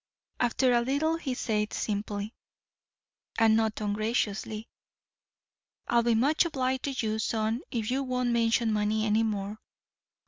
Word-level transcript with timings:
After 0.39 0.73
a 0.73 0.81
little 0.81 1.17
he 1.17 1.35
said 1.35 1.73
simply, 1.73 2.33
and 3.37 3.55
not 3.55 3.79
ungraciously, 3.79 4.67
"I'll 5.87 6.01
be 6.01 6.15
much 6.15 6.43
obliged 6.43 6.85
to 6.85 6.91
you, 7.05 7.19
son, 7.19 7.61
if 7.69 7.91
you 7.91 8.01
won't 8.01 8.31
mention 8.31 8.73
money 8.73 9.05
any 9.05 9.21
more. 9.21 9.59